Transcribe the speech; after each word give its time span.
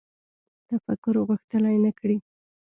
تفکر 0.69 1.15
غښتلی 1.29 1.75
نه 1.85 1.91
کړي 1.99 2.17